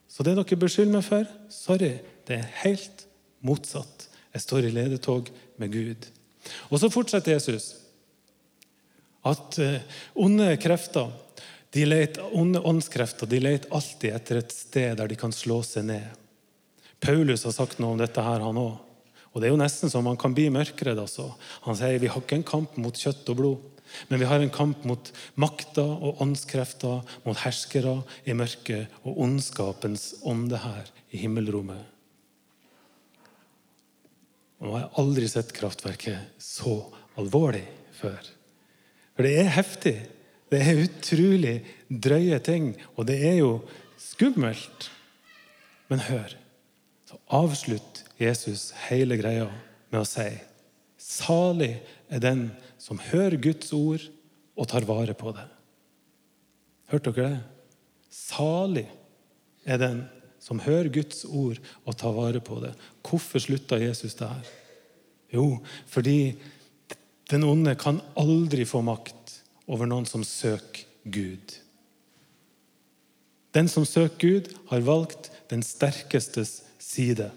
Så 0.09 0.25
det 0.25 0.35
dere 0.37 0.59
beskylder 0.59 0.97
meg 0.97 1.05
for, 1.05 1.27
sorry, 1.53 1.93
det 2.27 2.39
er 2.39 2.55
helt 2.63 3.05
motsatt. 3.45 4.07
Jeg 4.33 4.45
står 4.45 4.67
i 4.67 4.73
ledetog 4.73 5.29
med 5.61 5.73
Gud. 5.73 6.09
Og 6.69 6.81
så 6.81 6.89
fortsetter 6.91 7.35
Jesus 7.35 7.73
at 9.27 9.57
eh, 9.59 9.81
onde 10.15 10.53
krefter 10.61 11.11
de 11.75 11.85
leter, 11.85 12.23
onde 12.33 12.61
åndskrefter 12.65 13.29
de 13.29 13.39
leter 13.43 13.73
alltid 13.75 14.15
etter 14.15 14.39
et 14.39 14.53
sted 14.53 14.95
der 14.97 15.09
de 15.11 15.17
kan 15.19 15.33
slå 15.35 15.59
seg 15.65 15.85
ned. 15.91 16.07
Paulus 16.99 17.45
har 17.45 17.53
sagt 17.55 17.79
noe 17.79 17.93
om 17.93 17.99
dette, 17.99 18.23
her, 18.23 18.41
han 18.43 18.59
òg. 18.59 18.88
Og 19.33 19.41
Det 19.41 19.49
er 19.49 19.53
jo 19.53 19.61
nesten 19.61 19.91
så 19.91 20.01
man 20.01 20.17
kan 20.17 20.33
bli 20.33 20.47
mørkredd. 20.53 20.99
Altså. 20.99 21.29
Han 21.67 21.77
sier 21.77 22.01
vi 22.01 22.09
har 22.09 22.21
ikke 22.21 22.39
en 22.39 22.47
kamp 22.47 22.77
mot 22.81 22.95
kjøtt 22.95 23.29
og 23.29 23.41
blod, 23.41 23.67
Men 24.07 24.19
vi 24.19 24.25
har 24.29 24.39
en 24.39 24.51
kamp 24.53 24.83
mot 24.85 25.11
makter 25.33 25.81
og 25.81 26.21
åndskrefter, 26.21 27.01
mot 27.25 27.37
herskere 27.41 28.03
i 28.25 28.35
mørket 28.37 28.99
og 29.01 29.17
ondskapens 29.17 30.11
ånde 30.21 30.59
her 30.61 30.91
i 31.09 31.23
himmelrommet. 31.23 31.81
Og 34.59 34.67
nå 34.67 34.75
har 34.75 34.83
jeg 34.83 34.95
aldri 35.01 35.27
sett 35.31 35.55
kraftverket 35.55 36.37
så 36.43 36.75
alvorlig 37.19 37.65
før. 37.95 38.19
For 39.15 39.25
det 39.25 39.35
er 39.39 39.53
heftig. 39.55 39.97
Det 40.49 40.59
er 40.65 40.81
utrolig 40.81 41.55
drøye 41.89 42.39
ting, 42.41 42.71
og 42.97 43.05
det 43.09 43.19
er 43.25 43.39
jo 43.39 43.51
skummelt. 44.01 44.89
Men 45.89 46.01
hør, 46.05 46.33
så 47.09 47.17
avslutter 47.25 48.05
Jesus 48.21 48.69
hele 48.85 49.17
greia 49.17 49.47
med 49.89 50.03
å 50.03 50.05
si 50.05 50.29
Salig 50.99 51.71
er 52.11 52.21
den 52.21 52.49
som 52.77 52.99
hører 53.01 53.39
Guds 53.41 53.71
ord 53.73 54.03
og 54.59 54.67
tar 54.69 54.85
vare 54.85 55.15
på 55.17 55.31
det. 55.33 55.45
Hørte 56.91 57.13
dere 57.15 57.29
det? 57.31 57.39
Salig 58.13 58.85
er 59.63 59.79
den 59.81 60.03
som 60.43 60.59
hører 60.61 60.91
Guds 60.93 61.23
ord 61.25 61.57
og 61.87 61.97
tar 61.97 62.13
vare 62.13 62.43
på 62.43 62.59
det. 62.61 62.73
Hvorfor 63.01 63.41
slutta 63.41 63.79
Jesus 63.79 64.17
det 64.19 64.27
her? 64.29 64.51
Jo, 65.33 65.47
fordi 65.89 66.35
den 67.31 67.47
onde 67.47 67.73
kan 67.79 68.03
aldri 68.19 68.67
få 68.69 68.83
makt 68.85 69.39
over 69.71 69.89
noen 69.89 70.05
som 70.09 70.25
søker 70.27 70.85
Gud. 71.09 71.55
Den 73.55 73.69
som 73.71 73.85
søker 73.85 74.19
Gud, 74.19 74.49
har 74.69 74.85
valgt 74.85 75.31
den 75.49 75.63
sterkestes 75.65 76.61
side. 76.79 77.31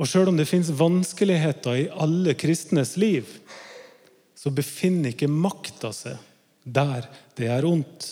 Og 0.00 0.08
sjøl 0.08 0.32
om 0.32 0.38
det 0.38 0.48
fins 0.50 0.72
vanskeligheter 0.74 1.84
i 1.84 1.90
alle 1.92 2.34
kristnes 2.34 2.96
liv, 2.98 3.28
så 4.34 4.50
befinner 4.50 5.12
ikke 5.12 5.30
makta 5.30 5.92
seg 5.94 6.18
der 6.62 7.06
det 7.38 7.48
er 7.50 7.66
ondt. 7.66 8.08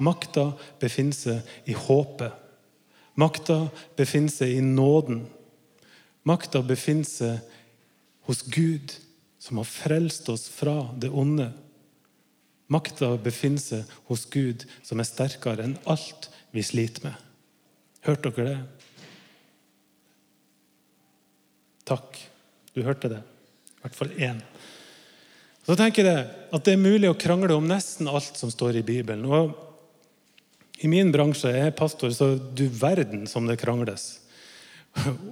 Makta 0.00 0.50
befinner 0.80 1.16
seg 1.16 1.68
i 1.68 1.76
håpet. 1.76 2.32
Makta 3.20 3.66
befinner 3.96 4.32
seg 4.32 4.56
i 4.56 4.64
nåden. 4.64 5.26
Makta 6.28 6.62
befinner 6.64 7.08
seg 7.08 7.40
hos 8.28 8.42
Gud, 8.48 8.94
som 9.40 9.60
har 9.60 9.68
frelst 9.68 10.28
oss 10.32 10.46
fra 10.52 10.90
det 11.00 11.10
onde. 11.12 11.50
Makta 12.70 13.16
befinner 13.18 13.62
seg 13.62 13.96
hos 14.10 14.26
Gud, 14.30 14.66
som 14.86 15.02
er 15.02 15.08
sterkere 15.08 15.64
enn 15.66 15.78
alt 15.90 16.30
vi 16.54 16.62
sliter 16.64 17.08
med. 17.08 17.26
Hørte 18.06 18.30
dere 18.36 18.52
det? 18.52 18.60
Takk. 21.90 22.20
Du 22.74 22.84
hørte 22.86 23.10
det. 23.10 23.22
I 23.80 23.82
hvert 23.82 23.98
fall 23.98 24.14
én. 24.22 24.38
Så 25.66 25.76
tenker 25.78 26.06
jeg 26.06 26.22
at 26.50 26.64
det 26.66 26.76
er 26.76 26.82
mulig 26.82 27.10
å 27.10 27.18
krangle 27.18 27.56
om 27.58 27.66
nesten 27.68 28.08
alt 28.10 28.38
som 28.38 28.52
står 28.52 28.80
i 28.80 28.86
Bibelen. 28.86 29.26
Og 29.26 29.52
I 30.80 30.88
min 30.90 31.10
bransje 31.12 31.50
er 31.50 31.68
jeg 31.68 31.78
pastor, 31.78 32.14
så 32.14 32.36
du 32.38 32.68
verden 32.70 33.26
som 33.30 33.46
det 33.50 33.58
krangles 33.60 34.20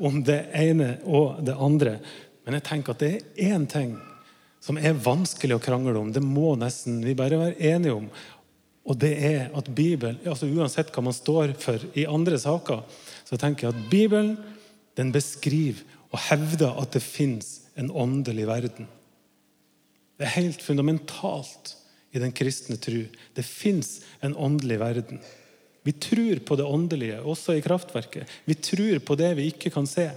om 0.01 0.21
det 0.27 0.43
ene 0.55 0.97
og 1.07 1.41
det 1.47 1.57
andre. 1.59 1.97
Men 2.45 2.59
jeg 2.59 2.67
tenker 2.69 2.95
at 2.95 3.03
det 3.03 3.13
er 3.15 3.55
én 3.55 3.67
ting 3.71 3.97
som 4.65 4.79
er 4.81 4.99
vanskelig 4.99 5.57
å 5.57 5.63
krangle 5.63 5.97
om. 6.01 6.11
Det 6.13 6.23
må 6.25 6.55
nesten 6.59 7.01
vi 7.05 7.17
bare 7.19 7.39
være 7.41 7.73
enige 7.73 7.97
om. 8.01 8.09
Og 8.89 8.97
det 9.01 9.13
er 9.21 9.49
at 9.57 9.69
Bibelen, 9.69 10.19
altså 10.25 10.49
Uansett 10.49 10.93
hva 10.95 11.05
man 11.05 11.17
står 11.17 11.53
for 11.61 11.83
i 11.99 12.07
andre 12.09 12.39
saker, 12.41 12.85
så 13.29 13.39
tenker 13.41 13.69
jeg 13.69 13.75
at 13.75 13.91
Bibelen 13.93 14.37
den 14.99 15.13
beskriver 15.15 15.85
og 16.09 16.23
hevder 16.31 16.79
at 16.81 16.95
det 16.97 17.05
fins 17.05 17.69
en 17.79 17.91
åndelig 17.93 18.47
verden. 18.49 18.89
Det 20.19 20.27
er 20.27 20.39
helt 20.41 20.63
fundamentalt 20.65 21.77
i 22.17 22.23
den 22.23 22.33
kristne 22.35 22.79
tru. 22.81 23.05
Det 23.37 23.45
fins 23.45 24.01
en 24.25 24.35
åndelig 24.35 24.81
verden. 24.81 25.21
Vi 25.87 25.93
tror 25.93 26.41
på 26.45 26.57
det 26.59 26.67
åndelige, 26.67 27.21
også 27.23 27.55
i 27.55 27.63
kraftverket. 27.65 28.27
Vi 28.45 28.57
tror 28.59 28.99
på 29.05 29.17
det 29.21 29.31
vi 29.39 29.47
ikke 29.53 29.71
kan 29.73 29.87
se. 29.87 30.09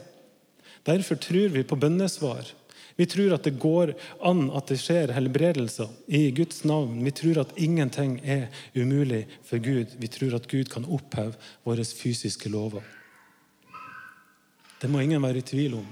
Derfor 0.87 1.19
tror 1.21 1.51
vi 1.53 1.63
på 1.67 1.77
bønnesvar. 1.77 2.47
Vi 2.95 3.07
tror 3.09 3.35
at 3.35 3.45
det 3.47 3.59
går 3.61 3.93
an 4.27 4.47
at 4.55 4.71
det 4.71 4.79
skjer 4.81 5.13
helbredelser 5.15 5.91
i 6.07 6.23
Guds 6.35 6.63
navn. 6.67 6.99
Vi 7.05 7.13
tror 7.15 7.43
at 7.43 7.53
ingenting 7.55 8.19
er 8.23 8.49
umulig 8.75 9.25
for 9.47 9.63
Gud. 9.63 9.95
Vi 9.97 10.09
tror 10.11 10.35
at 10.37 10.49
Gud 10.51 10.71
kan 10.71 10.87
oppheve 10.87 11.37
våre 11.67 11.85
fysiske 11.85 12.51
lover. 12.51 12.83
Det 14.81 14.89
må 14.89 15.01
ingen 15.01 15.21
være 15.21 15.41
i 15.41 15.45
tvil 15.45 15.79
om. 15.79 15.87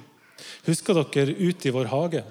Husker 0.66 0.98
dere 0.98 1.36
ute 1.38 1.70
i 1.70 1.74
vår 1.76 1.92
hage? 1.92 2.24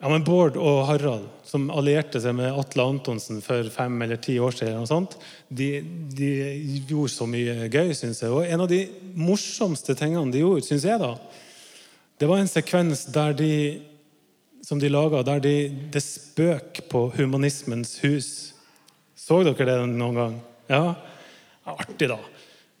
Ja, 0.00 0.08
men 0.08 0.24
Bård 0.24 0.54
og 0.56 0.86
Harald, 0.88 1.26
som 1.44 1.66
allierte 1.76 2.22
seg 2.24 2.32
med 2.38 2.56
Atle 2.56 2.86
Antonsen 2.88 3.42
for 3.44 3.68
fem 3.68 3.98
eller 4.00 4.16
ti 4.16 4.38
år 4.40 4.54
siden, 4.56 4.86
sånt, 4.88 5.18
de, 5.52 5.82
de, 6.16 6.30
gjorde 6.88 7.12
så 7.12 7.26
mye 7.28 7.68
gøy, 7.68 7.92
syns 7.92 8.22
jeg. 8.24 8.32
Og 8.32 8.48
en 8.48 8.64
av 8.64 8.70
de 8.70 8.80
morsomste 9.12 9.92
tingene 9.98 10.32
de 10.32 10.40
gjorde, 10.40 10.64
syns 10.64 10.88
jeg, 10.88 11.02
da, 11.02 11.12
det 12.20 12.28
var 12.28 12.42
en 12.42 12.50
sekvens 12.50 13.06
der 13.14 13.32
de, 13.32 13.52
som 14.62 14.80
de 14.80 14.90
laga, 14.92 15.22
der 15.24 15.40
de, 15.40 15.54
det 15.92 16.02
spøk 16.04 16.82
på 16.92 17.06
Humanismens 17.16 17.94
hus. 18.04 18.28
Så 19.16 19.40
dere 19.46 19.64
det 19.64 19.78
noen 19.88 20.18
gang? 20.18 20.36
Ja? 20.68 20.82
Artig, 21.64 22.10
da. 22.12 22.18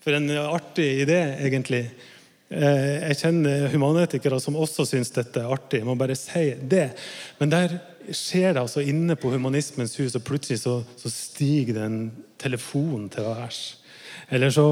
For 0.04 0.16
en 0.16 0.28
artig 0.42 0.90
idé, 1.06 1.18
egentlig. 1.40 1.86
Eh, 2.50 3.08
jeg 3.08 3.18
kjenner 3.22 3.68
humanetikere 3.72 4.40
som 4.44 4.58
også 4.60 4.84
syns 4.88 5.12
dette 5.14 5.40
er 5.40 5.52
artig. 5.56 5.80
Jeg 5.80 5.88
må 5.88 5.96
bare 5.96 6.18
si 6.18 6.50
det. 6.60 6.90
Men 7.40 7.52
der 7.52 7.78
skjer 8.12 8.52
det 8.52 8.64
altså 8.66 8.84
inne 8.84 9.16
på 9.16 9.32
Humanismens 9.32 9.96
hus, 10.00 10.16
og 10.18 10.24
plutselig 10.26 10.60
så, 10.66 10.80
så 11.00 11.12
stiger 11.12 11.78
det 11.78 11.86
en 11.86 12.00
telefon 12.40 13.08
til 13.12 13.24
værs. 13.24 13.62
Eller 14.30 14.52
så, 14.54 14.64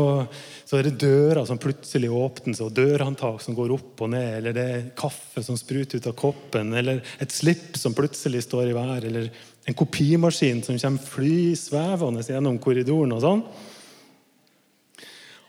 så, 0.65 0.79
er 0.79 0.87
det 0.87 1.00
dører 1.03 1.43
som 1.47 1.59
plutselig 1.59 2.11
åpnes, 2.15 2.61
og 2.62 2.75
dørhåndtak 2.77 3.43
som 3.43 3.57
går 3.59 3.75
opp 3.75 4.05
og 4.07 4.12
ned. 4.12 4.29
Eller 4.38 4.55
det 4.55 4.67
er 4.71 4.91
kaffe 4.99 5.43
som 5.43 5.59
spruter 5.59 5.99
ut 5.99 6.07
av 6.07 6.15
koppen, 6.19 6.71
eller 6.79 7.03
et 7.19 7.35
slipp 7.35 7.79
som 7.79 7.97
plutselig 7.97 8.45
står 8.47 8.71
i 8.71 8.77
været. 8.77 9.09
Eller 9.11 9.33
en 9.69 9.79
kopimaskin 9.79 10.62
som 10.62 10.79
kommer 10.79 11.11
fly 11.11 11.57
svevende 11.59 12.23
gjennom 12.23 12.61
korridoren. 12.62 13.17
og 13.19 13.25
sånn. 13.25 13.43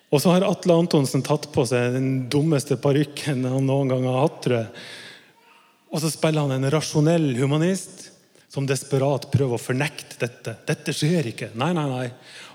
Og 0.10 0.22
så 0.24 0.34
har 0.34 0.48
Atle 0.48 0.74
Antonsen 0.82 1.22
tatt 1.22 1.51
på 1.54 1.68
seg 1.70 1.94
den 1.94 2.10
dummeste 2.34 2.80
parykken 2.82 3.46
han 3.46 3.68
noen 3.70 3.94
gang 3.94 4.10
har 4.10 4.24
hatt. 4.24 4.42
tror 4.42 4.58
jeg. 4.63 4.88
Og 5.94 6.01
så 6.01 6.10
spiller 6.13 6.46
han 6.46 6.58
en 6.58 6.72
rasjonell 6.74 7.32
humanist 7.38 8.10
som 8.50 8.65
desperat 8.65 9.27
prøver 9.29 9.56
å 9.56 9.62
fornekte 9.62 10.18
dette. 10.24 10.56
Dette 10.65 10.94
skjer 10.96 11.29
ikke. 11.32 11.51
Nei, 11.60 11.70
nei, 11.77 11.86
nei. 11.89 12.08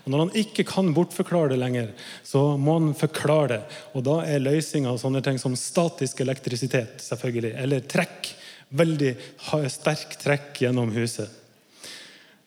Og 0.03 0.11
Når 0.11 0.21
han 0.21 0.33
ikke 0.41 0.65
kan 0.67 0.91
bortforklare 0.93 1.53
det 1.53 1.59
lenger, 1.61 1.93
så 2.23 2.57
må 2.59 2.75
han 2.79 2.91
forklare 2.97 3.47
det. 3.53 3.61
Og 3.95 4.03
Da 4.03 4.19
er 4.27 4.43
løsninga 4.43 4.97
sånne 4.99 5.23
ting 5.23 5.39
som 5.41 5.55
statisk 5.55 6.19
elektrisitet, 6.21 6.99
selvfølgelig, 7.01 7.55
eller 7.63 7.87
trekk. 7.87 8.33
Veldig 8.75 9.15
sterk 9.71 10.17
trekk 10.19 10.61
gjennom 10.65 10.91
huset. 10.91 11.31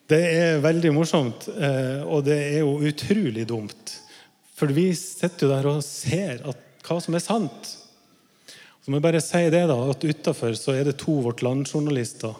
Det 0.08 0.20
er 0.20 0.62
veldig 0.64 0.92
morsomt, 0.96 1.48
eh, 1.52 2.00
og 2.04 2.24
det 2.24 2.36
er 2.36 2.62
jo 2.62 2.78
utrolig 2.88 3.44
dumt. 3.48 3.96
For 4.56 4.72
vi 4.72 4.90
sitter 4.96 5.46
jo 5.46 5.52
der 5.52 5.68
og 5.68 5.84
ser 5.84 6.40
hva 6.42 6.96
som 7.00 7.16
er 7.16 7.24
sant. 7.24 7.72
Så 8.80 8.88
må 8.88 8.96
jeg 8.96 9.04
bare 9.04 9.20
si 9.20 9.42
det 9.52 9.66
da, 9.68 9.76
at 9.92 10.04
Utafor 10.04 10.56
er 10.72 10.88
det 10.88 10.96
to 11.02 11.18
Vårt 11.26 11.44
Land-journalister. 11.44 12.32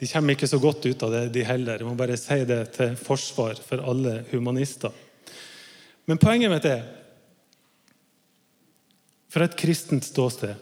De 0.00 0.08
kommer 0.08 0.32
ikke 0.32 0.48
så 0.48 0.58
godt 0.60 0.86
ut 0.88 1.02
av 1.04 1.12
det, 1.12 1.26
de 1.34 1.44
heller. 1.44 1.82
Jeg 1.82 1.88
må 1.88 1.92
bare 1.98 2.16
si 2.16 2.38
det 2.48 2.62
til 2.76 2.96
forsvar 2.96 3.60
for 3.60 3.82
alle 3.84 4.22
humanister. 4.30 4.94
Men 6.08 6.20
poenget 6.20 6.52
mitt 6.52 6.66
er 6.68 6.86
fra 9.30 9.46
et 9.46 9.54
kristent 9.54 10.02
ståsted 10.08 10.56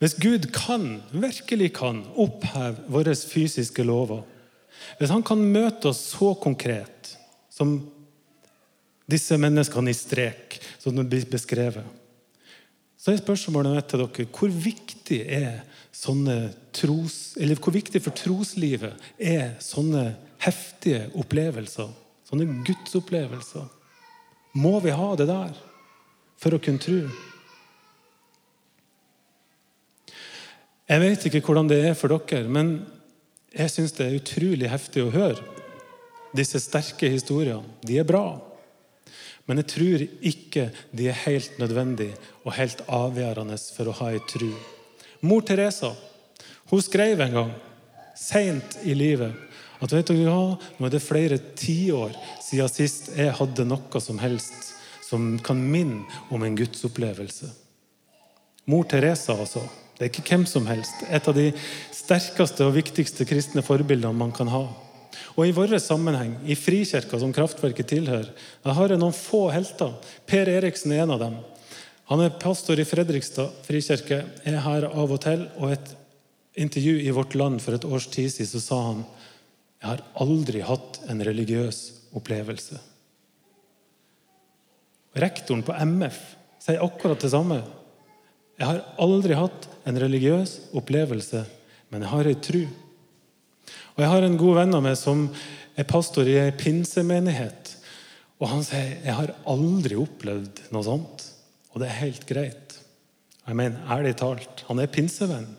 Hvis 0.00 0.14
Gud 0.22 0.46
kan, 0.54 1.02
virkelig 1.12 1.74
kan, 1.76 1.98
oppheve 2.16 2.86
våre 2.88 3.12
fysiske 3.12 3.84
lover 3.84 4.22
Hvis 4.96 5.12
han 5.12 5.26
kan 5.26 5.42
møte 5.42 5.90
oss 5.90 6.00
så 6.14 6.32
konkret 6.40 7.12
som 7.52 7.76
disse 9.10 9.36
menneskene 9.36 9.92
i 9.92 9.96
strek, 9.96 10.56
som 10.80 10.96
det 10.96 11.04
blir 11.10 11.26
beskrevet. 11.28 11.84
Så 12.96 13.12
er 13.12 13.20
spørsmålet 13.20 13.74
mitt 13.76 13.90
til 13.90 14.00
dere 14.00 14.26
hvor 14.32 14.54
viktig 14.64 15.18
er 15.28 15.58
sånne 16.04 16.38
tros, 16.76 17.34
eller 17.40 17.60
hvor 17.60 17.74
viktig 17.74 18.02
for 18.04 18.16
troslivet 18.16 18.98
er 19.18 19.54
sånne 19.64 20.10
heftige 20.44 21.08
opplevelser? 21.20 21.92
Sånne 22.28 22.62
gudsopplevelser? 22.66 23.68
Må 24.60 24.78
vi 24.84 24.94
ha 24.94 25.12
det 25.18 25.28
der 25.30 25.54
for 26.40 26.54
å 26.54 26.60
kunne 26.62 26.82
tro? 26.82 27.00
Jeg 30.84 31.00
vet 31.00 31.24
ikke 31.26 31.40
hvordan 31.46 31.70
det 31.70 31.80
er 31.88 31.96
for 31.96 32.12
dere, 32.12 32.44
men 32.52 32.76
jeg 33.54 33.72
syns 33.72 33.94
det 33.96 34.06
er 34.06 34.18
utrolig 34.18 34.68
heftig 34.68 35.04
å 35.04 35.12
høre 35.14 35.40
disse 36.34 36.58
sterke 36.60 37.08
historiene. 37.08 37.78
De 37.86 37.96
er 38.00 38.06
bra. 38.08 38.26
Men 39.46 39.60
jeg 39.60 39.70
tror 39.74 40.04
ikke 40.24 40.68
de 40.96 41.08
er 41.08 41.20
helt 41.24 41.58
nødvendige 41.60 42.16
og 42.44 42.56
helt 42.58 42.80
avgjørende 42.88 43.58
for 43.76 43.90
å 43.90 43.96
ha 44.00 44.10
ei 44.12 44.22
tru. 44.28 44.50
Mor 45.24 45.44
Teresa 45.46 45.94
hun 46.70 46.82
skrev 46.82 47.20
en 47.20 47.34
gang 47.38 47.50
seint 48.18 48.78
i 48.84 48.94
livet 48.96 49.32
at 49.82 49.92
vet 49.92 50.08
du 50.08 50.16
ja, 50.16 50.38
nå 50.78 50.86
er 50.86 50.92
det 50.92 51.02
flere 51.04 51.38
tiår 51.58 52.14
siden 52.42 52.72
sist 52.72 53.10
jeg 53.16 53.34
hadde 53.36 53.66
noe 53.68 54.00
som 54.00 54.20
helst 54.22 54.72
som 55.04 55.34
kan 55.44 55.58
minne 55.60 56.06
om 56.32 56.42
en 56.42 56.56
gudsopplevelse. 56.56 57.50
Mor 58.70 58.86
Teresa, 58.88 59.36
altså. 59.36 59.60
Det 59.94 60.06
er 60.06 60.10
ikke 60.10 60.24
hvem 60.32 60.46
som 60.48 60.64
helst. 60.66 61.04
Et 61.12 61.28
av 61.28 61.36
de 61.36 61.50
sterkeste 61.94 62.64
og 62.66 62.74
viktigste 62.78 63.26
kristne 63.28 63.62
forbildene 63.62 64.16
man 64.16 64.32
kan 64.34 64.48
ha. 64.50 64.64
Og 65.36 65.46
i 65.46 65.52
vår 65.54 65.76
sammenheng, 65.82 66.38
i 66.48 66.56
Frikirka, 66.58 67.20
som 67.20 67.32
Kraftverket 67.34 67.92
tilhører, 67.92 68.32
har 68.64 68.90
jeg 68.90 68.98
noen 68.98 69.14
få 69.14 69.46
helter. 69.54 69.92
Per 70.26 70.50
Eriksen 70.50 70.94
er 70.96 71.04
en 71.04 71.14
av 71.14 71.22
dem. 71.22 71.36
Han 72.12 72.20
er 72.20 72.36
pastor 72.40 72.80
i 72.80 72.84
Fredrikstad 72.84 73.64
frikirke, 73.64 74.24
er 74.44 74.60
her 74.60 74.88
av 74.90 75.12
og 75.12 75.20
til. 75.24 75.46
Og 75.56 75.72
et 75.72 75.94
intervju 76.60 76.98
i 77.00 77.12
Vårt 77.14 77.34
Land 77.34 77.62
for 77.64 77.76
et 77.76 77.86
års 77.88 78.06
tid 78.12 78.28
siden 78.32 78.50
så 78.52 78.62
sa 78.62 78.80
han 78.90 79.04
jeg 79.84 79.90
har 79.90 80.04
aldri 80.24 80.62
hatt 80.64 81.02
en 81.12 81.18
religiøs 81.20 81.78
opplevelse. 82.16 82.78
Rektoren 85.20 85.64
på 85.66 85.74
MF 85.76 86.20
sier 86.62 86.80
akkurat 86.80 87.20
det 87.20 87.30
samme. 87.34 87.58
Jeg 88.56 88.64
har 88.70 88.80
aldri 89.02 89.36
hatt 89.36 89.68
en 89.84 89.98
religiøs 90.00 90.54
opplevelse, 90.78 91.42
men 91.92 92.06
jeg 92.06 92.12
har 92.14 92.30
ei 92.30 92.38
tru. 92.48 92.62
Og 93.94 94.02
Jeg 94.02 94.10
har 94.10 94.24
en 94.24 94.40
god 94.40 94.56
venn 94.62 94.74
av 94.74 94.82
meg 94.86 94.96
som 94.98 95.28
er 95.76 95.90
pastor 95.90 96.26
i 96.26 96.38
ei 96.40 96.50
pinsemenighet. 96.56 97.76
Og 98.40 98.48
Han 98.48 98.64
sier 98.64 98.96
jeg 99.04 99.14
har 99.20 99.36
aldri 99.44 100.00
opplevd 100.00 100.64
noe 100.72 100.86
sånt. 100.86 101.33
Og 101.74 101.82
det 101.82 101.90
er 101.90 102.00
helt 102.04 102.24
greit. 102.28 102.78
Jeg 103.44 103.58
mener, 103.58 103.82
ærlig 103.90 104.14
talt, 104.16 104.64
han 104.68 104.80
er 104.80 104.90
pinsevenn. 104.90 105.50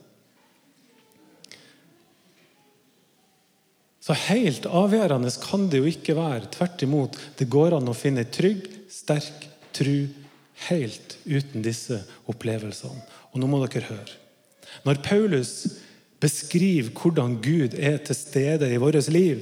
Så 4.06 4.14
helt 4.28 4.68
avgjørende 4.70 5.32
kan 5.42 5.66
det 5.70 5.82
jo 5.82 5.90
ikke 5.90 6.16
være. 6.18 6.52
Tvert 6.54 6.84
imot, 6.86 7.18
det 7.40 7.50
går 7.50 7.76
an 7.78 7.90
å 7.90 7.98
finne 7.98 8.28
trygg, 8.30 8.68
sterk 8.90 9.48
tru 9.76 10.06
helt 10.70 11.18
uten 11.26 11.66
disse 11.66 12.00
opplevelsene. 12.30 13.02
Og 13.34 13.42
nå 13.42 13.50
må 13.50 13.60
dere 13.66 13.90
høre. 13.90 14.22
Når 14.86 15.02
Paulus 15.06 15.56
beskriver 16.22 16.94
hvordan 16.96 17.40
Gud 17.44 17.76
er 17.76 17.98
til 18.06 18.18
stede 18.18 18.70
i 18.72 18.80
vårt 18.82 19.10
liv, 19.12 19.42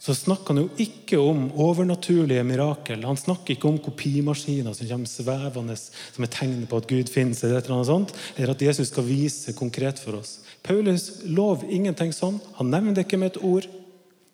så 0.00 0.14
snakker 0.16 0.54
han 0.54 0.62
jo 0.62 0.68
ikke 0.80 1.18
om 1.20 1.50
overnaturlige 1.60 2.44
mirakel. 2.48 3.02
Han 3.04 3.18
snakker 3.20 3.52
ikke 3.52 3.68
om 3.68 3.76
kopimaskiner 3.84 4.72
som 4.72 4.88
kommer 4.88 5.10
svevende 5.12 5.76
som 5.76 6.24
et 6.24 6.32
tegn 6.32 6.62
på 6.70 6.80
at 6.80 6.88
Gud 6.88 7.12
finnes, 7.12 7.42
eller, 7.44 7.60
eller, 7.60 7.84
sånt, 7.84 8.14
eller 8.38 8.54
at 8.54 8.64
Jesus 8.64 8.88
skal 8.88 9.04
vise 9.04 9.52
konkret 9.58 10.00
for 10.00 10.16
oss. 10.22 10.38
Paulus 10.64 11.20
lov 11.28 11.66
ingenting 11.68 12.14
sånn. 12.16 12.40
Han 12.56 12.72
nevner 12.72 12.96
det 12.96 13.04
ikke 13.04 13.20
med 13.20 13.34
et 13.34 13.44
ord. 13.44 13.68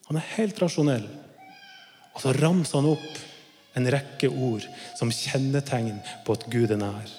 Han 0.06 0.22
er 0.22 0.32
helt 0.36 0.62
rasjonell. 0.62 1.10
Og 2.14 2.22
så 2.22 2.38
ramser 2.38 2.78
han 2.78 2.92
opp 2.94 3.22
en 3.76 3.90
rekke 3.90 4.30
ord 4.30 4.64
som 4.96 5.10
kjennetegn 5.10 5.98
på 6.24 6.38
at 6.38 6.46
Gud 6.52 6.70
er 6.70 6.78
nær. 6.80 7.10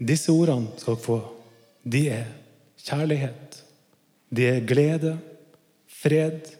Disse 0.00 0.34
ordene 0.34 0.74
skal 0.74 0.96
dere 0.96 1.06
få. 1.06 1.22
De 1.86 2.06
er 2.18 2.30
kjærlighet. 2.82 3.60
De 4.34 4.50
er 4.56 4.66
glede, 4.66 5.20
fred, 6.02 6.56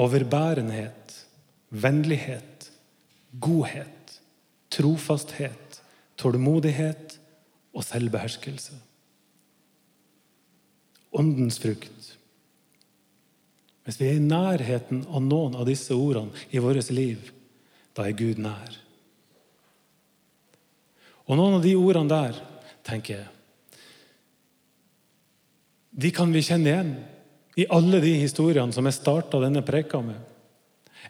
overbærenhet, 0.00 1.26
vennlighet, 1.70 2.70
godhet, 3.40 4.20
trofasthet, 4.70 5.80
tålmodighet 6.18 7.18
og 7.74 7.84
selvbeherskelse. 7.84 8.78
Åndens 11.14 11.60
frukt. 11.62 12.18
Hvis 13.84 14.00
vi 14.00 14.08
er 14.08 14.18
i 14.18 14.24
nærheten 14.24 15.04
av 15.12 15.22
noen 15.22 15.54
av 15.58 15.68
disse 15.68 15.94
ordene 15.94 16.32
i 16.50 16.62
vårt 16.62 16.90
liv, 16.94 17.30
da 17.94 18.08
er 18.08 18.16
Gud 18.18 18.40
nær. 18.42 18.78
Og 21.28 21.38
noen 21.38 21.58
av 21.58 21.64
de 21.64 21.74
ordene 21.76 22.10
der, 22.10 22.40
tenker 22.84 23.20
jeg, 23.20 23.30
de 25.94 26.10
kan 26.10 26.32
vi 26.34 26.42
kjenne 26.42 26.70
igjen 26.72 26.94
i 27.54 27.66
alle 27.70 28.00
de 28.02 28.14
historiene 28.18 28.74
som 28.74 28.86
jeg 28.88 28.96
starta 28.96 29.40
denne 29.42 29.62
preka 29.66 30.00
med. 30.02 30.18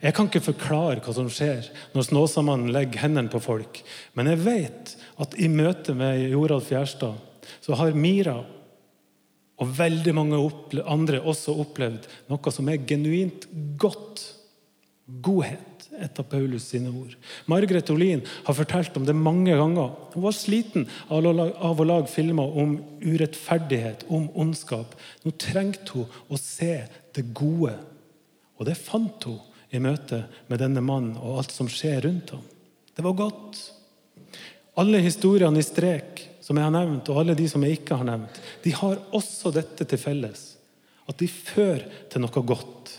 Jeg 0.03 0.13
kan 0.15 0.27
ikke 0.27 0.43
forklare 0.51 1.01
hva 1.03 1.13
som 1.15 1.29
skjer 1.31 1.69
når 1.95 2.09
Snåsamannen 2.09 2.73
legger 2.75 3.05
hendene 3.05 3.31
på 3.31 3.39
folk. 3.43 3.79
Men 4.13 4.27
jeg 4.33 4.43
vet 4.43 4.95
at 5.23 5.37
i 5.39 5.47
møte 5.51 5.95
med 5.97 6.25
Joralf 6.33 6.69
Gjerstad 6.73 7.15
så 7.63 7.77
har 7.79 7.95
Mira 7.95 8.41
og 9.55 9.71
veldig 9.77 10.13
mange 10.17 10.39
andre 10.83 11.21
også 11.23 11.55
opplevd 11.63 12.09
noe 12.31 12.51
som 12.51 12.67
er 12.69 12.83
genuint 12.87 13.47
godt. 13.79 14.25
Godhet. 15.05 15.74
Et 16.01 16.19
av 16.19 16.27
Paulus 16.27 16.67
sine 16.71 16.91
ord. 16.91 17.15
Margaret 17.51 17.89
Olin 17.93 18.23
har 18.45 18.57
fortalt 18.57 18.97
om 18.97 19.05
det 19.07 19.15
mange 19.15 19.55
ganger. 19.55 19.93
Hun 20.13 20.25
var 20.25 20.35
sliten 20.35 20.87
av 21.07 21.25
å 21.25 21.87
lage 21.87 22.11
filmer 22.11 22.57
om 22.61 22.77
urettferdighet, 23.03 24.07
om 24.09 24.27
ondskap. 24.35 24.95
Nå 25.23 25.33
trengte 25.39 25.95
hun 25.95 26.17
å 26.27 26.39
se 26.41 26.83
det 27.15 27.25
gode. 27.37 27.77
Og 28.59 28.67
det 28.67 28.77
fant 28.79 29.29
hun 29.29 29.39
i 29.75 29.81
møte 29.83 30.23
med 30.49 30.61
denne 30.61 30.83
mannen 30.83 31.17
og 31.19 31.41
alt 31.41 31.55
som 31.55 31.69
skjer 31.71 32.05
rundt 32.05 32.35
ham. 32.35 32.43
Det 32.95 33.03
var 33.03 33.17
godt. 33.19 33.59
Alle 34.79 34.99
historiene 35.03 35.59
i 35.59 35.65
strek 35.65 36.21
som 36.43 36.59
jeg 36.59 36.67
har 36.67 36.73
nevnt, 36.75 37.09
og 37.09 37.19
alle 37.21 37.35
de 37.37 37.47
som 37.49 37.63
jeg 37.65 37.79
ikke 37.79 37.97
har 37.99 38.07
nevnt, 38.07 38.37
de 38.63 38.73
har 38.75 38.99
også 39.15 39.51
dette 39.55 39.87
til 39.87 39.99
felles. 39.99 40.43
At 41.09 41.17
de 41.21 41.27
fører 41.29 41.85
til 42.11 42.23
noe 42.23 42.43
godt. 42.45 42.91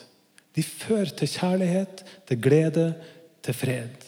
De 0.56 0.64
fører 0.64 1.12
til 1.12 1.28
kjærlighet, 1.28 2.02
til 2.26 2.40
glede, 2.40 2.86
til 3.44 3.54
fred. 3.54 4.06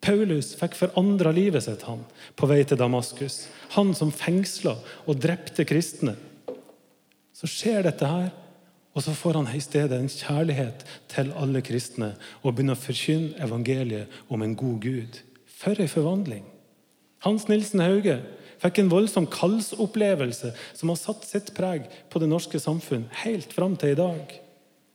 Paulus 0.00 0.54
fikk 0.56 0.78
forandra 0.78 1.32
livet 1.36 1.66
sitt 1.66 1.84
han, 1.84 2.00
på 2.36 2.48
vei 2.48 2.62
til 2.64 2.80
Damaskus. 2.80 3.44
Han 3.76 3.92
som 3.96 4.12
fengsla 4.12 4.78
og 5.04 5.20
drepte 5.20 5.66
kristne. 5.68 6.16
Så 7.36 7.48
skjer 7.48 7.84
dette 7.84 8.08
her, 8.08 8.30
og 8.96 9.04
så 9.04 9.12
får 9.14 9.38
han 9.38 9.50
i 9.54 9.60
stedet 9.62 10.00
en 10.00 10.10
kjærlighet 10.10 10.82
til 11.12 11.30
alle 11.38 11.60
kristne 11.62 12.14
og 12.40 12.56
begynner 12.56 12.78
å 12.78 12.80
forkynne 12.80 13.36
evangeliet 13.44 14.20
om 14.32 14.42
en 14.42 14.56
god 14.58 14.80
Gud. 14.82 15.20
For 15.46 15.78
ei 15.78 15.88
forvandling! 15.90 16.46
Hans 17.20 17.46
Nilsen 17.50 17.84
Hauge 17.84 18.16
fikk 18.60 18.80
en 18.80 18.92
voldsom 18.92 19.28
kallsopplevelse 19.28 20.54
som 20.72 20.92
har 20.92 20.98
satt 21.00 21.26
sitt 21.28 21.52
preg 21.56 21.84
på 22.08 22.22
det 22.22 22.28
norske 22.32 22.60
samfunn 22.60 23.04
helt 23.22 23.52
fram 23.52 23.76
til 23.76 23.92
i 23.92 24.00
dag. 24.00 24.40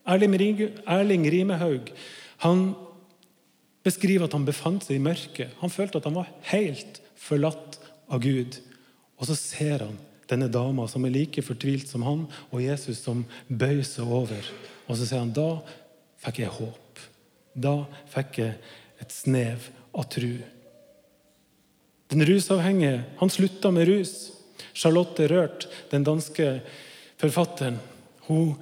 Erling 0.06 1.26
Rimehaug 1.30 1.92
han 2.44 2.68
beskriver 3.86 4.26
at 4.26 4.34
han 4.36 4.46
befant 4.46 4.84
seg 4.86 4.98
i 4.98 5.02
mørket. 5.02 5.54
Han 5.62 5.72
følte 5.72 6.00
at 6.00 6.08
han 6.08 6.18
var 6.18 6.30
helt 6.50 7.00
forlatt 7.18 7.78
av 8.12 8.22
Gud. 8.22 8.58
Og 9.16 9.30
så 9.30 9.36
ser 9.38 9.86
han 9.86 9.96
denne 10.30 10.50
dama 10.52 10.88
som 10.90 11.06
er 11.06 11.14
like 11.14 11.42
fortvilt 11.44 11.88
som 11.90 12.04
han, 12.06 12.24
og 12.50 12.64
Jesus 12.64 13.00
som 13.04 13.24
bøyer 13.48 13.86
seg 13.86 14.10
over. 14.10 14.50
Og 14.86 14.98
så 14.98 15.06
sier 15.06 15.22
han 15.22 15.34
da 15.34 15.60
fikk 16.22 16.42
jeg 16.42 16.54
håp. 16.58 17.02
Da 17.54 17.76
fikk 18.12 18.40
jeg 18.42 18.58
et 19.02 19.14
snev 19.14 19.70
av 19.96 20.08
tru. 20.12 20.34
Den 22.12 22.26
rusavhengige 22.26 23.04
han 23.20 23.32
slutta 23.32 23.72
med 23.74 23.88
rus. 23.88 24.16
Charlotte 24.76 25.26
Rørt, 25.30 25.66
den 25.90 26.04
danske 26.04 26.58
forfatteren, 27.20 27.78
hun 28.26 28.56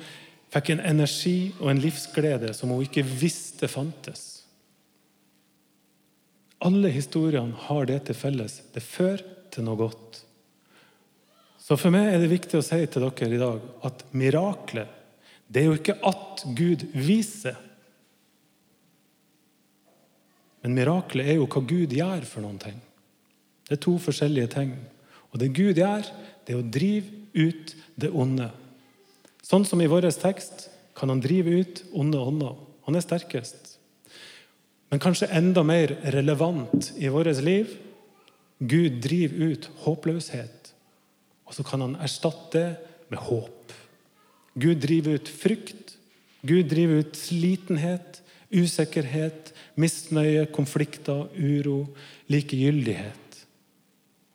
fikk 0.54 0.70
en 0.74 0.84
energi 0.86 1.52
og 1.58 1.72
en 1.72 1.82
livsglede 1.82 2.52
som 2.54 2.70
hun 2.70 2.84
ikke 2.84 3.04
visste 3.04 3.68
fantes. 3.70 4.44
Alle 6.64 6.88
historiene 6.94 7.58
har 7.66 7.88
det 7.90 8.04
til 8.06 8.16
felles. 8.16 8.60
Det 8.72 8.82
fører 8.82 9.24
til 9.52 9.66
noe 9.66 9.78
godt. 9.78 10.22
Så 11.60 11.76
for 11.80 11.92
meg 11.92 12.10
er 12.12 12.20
det 12.22 12.32
viktig 12.32 12.60
å 12.60 12.64
si 12.64 12.80
til 12.86 13.04
dere 13.04 13.34
i 13.34 13.40
dag 13.40 13.66
at 13.88 14.04
miraklet 14.16 15.00
det 15.48 15.60
er 15.60 15.68
jo 15.68 15.76
ikke 15.76 16.00
at 16.08 16.42
Gud 16.56 16.82
viser. 16.96 17.56
Men 20.64 20.74
miraklet 20.78 21.28
er 21.28 21.38
jo 21.38 21.46
hva 21.46 21.60
Gud 21.68 21.92
gjør 21.94 22.24
for 22.26 22.44
noen 22.44 22.58
ting. 22.62 22.78
Det 23.68 23.76
er 23.76 23.84
to 23.84 23.94
forskjellige 24.00 24.50
ting. 24.56 24.72
Og 25.30 25.40
det 25.42 25.52
Gud 25.54 25.78
gjør, 25.78 26.08
det 26.44 26.54
er 26.54 26.60
å 26.60 26.72
drive 26.74 27.12
ut 27.36 27.74
det 28.00 28.10
onde. 28.10 28.48
Sånn 29.44 29.66
som 29.68 29.82
i 29.84 29.88
vår 29.90 30.08
tekst 30.16 30.68
kan 30.96 31.10
han 31.12 31.20
drive 31.20 31.60
ut 31.60 31.82
onde 31.92 32.20
ånder. 32.20 32.56
Han 32.86 32.96
er 32.96 33.04
sterkest. 33.04 33.74
Men 34.88 35.02
kanskje 35.02 35.28
enda 35.34 35.64
mer 35.66 35.96
relevant 36.14 36.92
i 36.96 37.10
vårt 37.12 37.42
liv 37.44 37.72
Gud 38.58 39.00
driver 39.02 39.50
ut 39.50 39.70
håpløshet. 39.84 40.70
Og 41.44 41.56
så 41.56 41.64
kan 41.66 41.82
han 41.84 41.96
erstatte 42.00 42.52
det 42.54 42.92
med 43.10 43.20
håp. 43.26 43.72
Gud 44.54 44.80
driver 44.80 45.18
ut 45.18 45.28
frykt. 45.28 45.96
Gud 46.46 46.68
driver 46.70 47.02
ut 47.02 47.16
slitenhet, 47.16 48.20
usikkerhet, 48.52 49.52
misnøye, 49.80 50.46
konflikter, 50.52 51.26
uro, 51.34 51.86
likegyldighet. 52.30 53.38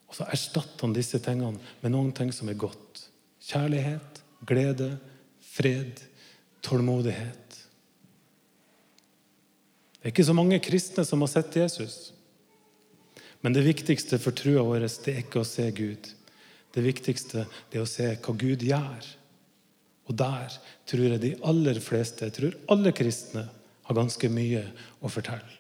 Og 0.10 0.18
så 0.18 0.26
erstatter 0.34 0.88
han 0.88 0.96
disse 0.98 1.22
tingene 1.24 1.62
med 1.84 1.94
noen 1.94 2.12
ting 2.18 2.34
som 2.36 2.50
er 2.50 2.58
godt. 2.60 3.06
Kjærlighet, 3.46 4.09
glede, 4.48 4.94
fred, 5.44 6.00
tålmodighet. 6.62 7.60
Det 10.00 10.08
er 10.08 10.14
ikke 10.14 10.30
så 10.30 10.36
mange 10.36 10.62
kristne 10.64 11.04
som 11.08 11.22
har 11.26 11.32
sett 11.32 11.58
Jesus. 11.60 12.14
Men 13.44 13.56
det 13.56 13.66
viktigste 13.68 14.20
for 14.20 14.36
trua 14.36 14.64
vår 14.68 14.88
det 14.88 15.14
er 15.14 15.22
ikke 15.24 15.44
å 15.44 15.48
se 15.48 15.68
Gud. 15.76 16.08
Det 16.76 16.84
viktigste 16.86 17.46
det 17.72 17.80
er 17.80 17.86
å 17.86 17.90
se 17.90 18.08
hva 18.16 18.36
Gud 18.36 18.64
gjør. 18.64 19.08
Og 20.10 20.18
der 20.18 20.56
tror 20.90 21.06
jeg 21.06 21.22
de 21.22 21.36
aller 21.46 21.80
fleste, 21.84 22.28
jeg 22.28 22.38
tror 22.38 22.60
alle 22.74 22.94
kristne, 22.96 23.46
har 23.90 23.98
ganske 23.98 24.30
mye 24.30 24.62
å 25.02 25.10
fortelle. 25.10 25.59